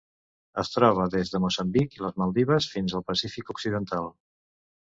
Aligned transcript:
Es 0.61 0.71
troba 0.75 1.05
des 1.15 1.33
de 1.33 1.41
Moçambic 1.43 1.99
i 1.99 2.03
les 2.05 2.17
Maldives 2.23 2.71
fins 2.73 2.99
al 3.01 3.07
Pacífic 3.13 3.55
occidental. 3.57 4.13